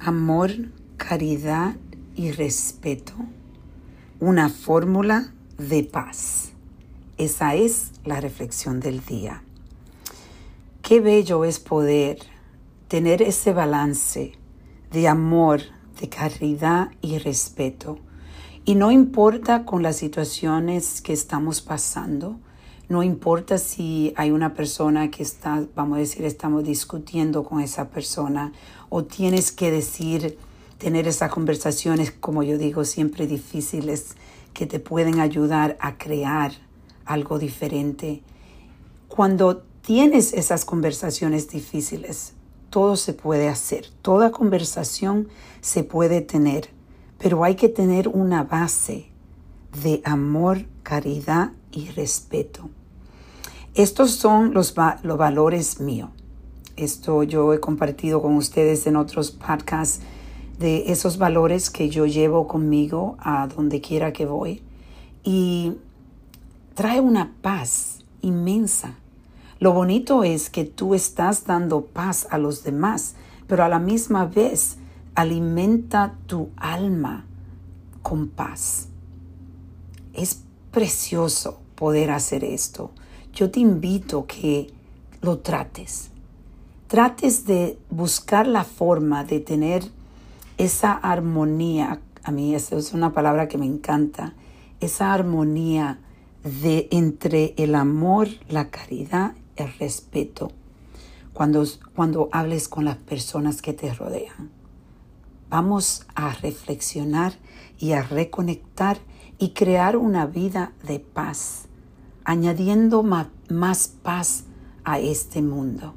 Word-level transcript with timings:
amor, 0.00 0.50
caridad 0.96 1.76
y 2.16 2.32
respeto, 2.32 3.12
una 4.18 4.48
fórmula 4.48 5.34
de 5.58 5.84
paz. 5.84 6.52
Esa 7.18 7.54
es 7.54 7.92
la 8.06 8.18
reflexión 8.18 8.80
del 8.80 9.04
día. 9.04 9.42
Qué 10.80 11.00
bello 11.00 11.44
es 11.44 11.60
poder 11.60 12.18
tener 12.88 13.20
ese 13.20 13.52
balance 13.52 14.32
de 14.90 15.06
amor, 15.06 15.60
de 16.00 16.08
caridad 16.08 16.90
y 17.02 17.18
respeto. 17.18 17.98
Y 18.64 18.76
no 18.76 18.90
importa 18.90 19.66
con 19.66 19.82
las 19.82 19.96
situaciones 19.96 21.02
que 21.02 21.12
estamos 21.12 21.60
pasando, 21.60 22.40
no 22.90 23.04
importa 23.04 23.56
si 23.56 24.12
hay 24.16 24.32
una 24.32 24.52
persona 24.52 25.12
que 25.12 25.22
está, 25.22 25.64
vamos 25.76 25.96
a 25.96 26.00
decir, 26.00 26.24
estamos 26.24 26.64
discutiendo 26.64 27.44
con 27.44 27.60
esa 27.60 27.88
persona 27.88 28.52
o 28.88 29.04
tienes 29.04 29.52
que 29.52 29.70
decir, 29.70 30.36
tener 30.76 31.06
esas 31.06 31.30
conversaciones, 31.30 32.10
como 32.10 32.42
yo 32.42 32.58
digo, 32.58 32.84
siempre 32.84 33.28
difíciles, 33.28 34.16
que 34.52 34.66
te 34.66 34.80
pueden 34.80 35.20
ayudar 35.20 35.76
a 35.78 35.98
crear 35.98 36.50
algo 37.04 37.38
diferente. 37.38 38.22
Cuando 39.06 39.58
tienes 39.82 40.32
esas 40.32 40.64
conversaciones 40.64 41.48
difíciles, 41.48 42.32
todo 42.70 42.96
se 42.96 43.12
puede 43.12 43.48
hacer, 43.48 43.86
toda 44.02 44.32
conversación 44.32 45.28
se 45.60 45.84
puede 45.84 46.22
tener, 46.22 46.70
pero 47.18 47.44
hay 47.44 47.54
que 47.54 47.68
tener 47.68 48.08
una 48.08 48.42
base 48.42 49.12
de 49.80 50.02
amor, 50.04 50.66
caridad 50.82 51.52
y 51.70 51.90
respeto. 51.90 52.68
Estos 53.74 54.10
son 54.10 54.52
los, 54.52 54.74
los 55.02 55.16
valores 55.16 55.80
míos. 55.80 56.10
Esto 56.76 57.22
yo 57.22 57.54
he 57.54 57.60
compartido 57.60 58.20
con 58.20 58.36
ustedes 58.36 58.86
en 58.88 58.96
otros 58.96 59.30
podcasts 59.30 60.00
de 60.58 60.90
esos 60.90 61.18
valores 61.18 61.70
que 61.70 61.88
yo 61.88 62.04
llevo 62.04 62.48
conmigo 62.48 63.16
a 63.20 63.46
donde 63.46 63.80
quiera 63.80 64.12
que 64.12 64.26
voy. 64.26 64.62
Y 65.22 65.74
trae 66.74 67.00
una 67.00 67.32
paz 67.42 68.00
inmensa. 68.22 68.96
Lo 69.60 69.72
bonito 69.72 70.24
es 70.24 70.50
que 70.50 70.64
tú 70.64 70.94
estás 70.94 71.46
dando 71.46 71.82
paz 71.82 72.26
a 72.30 72.38
los 72.38 72.64
demás, 72.64 73.14
pero 73.46 73.62
a 73.62 73.68
la 73.68 73.78
misma 73.78 74.26
vez 74.26 74.78
alimenta 75.14 76.16
tu 76.26 76.48
alma 76.56 77.24
con 78.02 78.28
paz. 78.28 78.88
Es 80.12 80.42
precioso 80.72 81.60
poder 81.76 82.10
hacer 82.10 82.42
esto 82.42 82.90
yo 83.32 83.50
te 83.50 83.60
invito 83.60 84.26
que 84.26 84.72
lo 85.20 85.38
trates. 85.38 86.10
Trates 86.88 87.46
de 87.46 87.78
buscar 87.88 88.46
la 88.46 88.64
forma 88.64 89.24
de 89.24 89.40
tener 89.40 89.84
esa 90.58 90.92
armonía. 90.92 92.00
A 92.24 92.32
mí 92.32 92.54
esa 92.54 92.76
es 92.76 92.92
una 92.92 93.12
palabra 93.12 93.48
que 93.48 93.58
me 93.58 93.66
encanta. 93.66 94.34
Esa 94.80 95.12
armonía 95.12 96.00
de 96.42 96.88
entre 96.90 97.54
el 97.56 97.74
amor, 97.74 98.28
la 98.48 98.70
caridad, 98.70 99.34
el 99.56 99.72
respeto. 99.78 100.50
Cuando, 101.32 101.64
cuando 101.94 102.28
hables 102.32 102.68
con 102.68 102.84
las 102.84 102.96
personas 102.96 103.62
que 103.62 103.72
te 103.72 103.94
rodean. 103.94 104.50
Vamos 105.48 106.06
a 106.14 106.32
reflexionar 106.34 107.34
y 107.78 107.92
a 107.92 108.02
reconectar 108.02 108.98
y 109.38 109.50
crear 109.50 109.96
una 109.96 110.26
vida 110.26 110.72
de 110.86 111.00
paz 111.00 111.69
añadiendo 112.30 113.02
más 113.02 113.88
paz 114.04 114.44
a 114.84 115.00
este 115.00 115.42
mundo. 115.42 115.94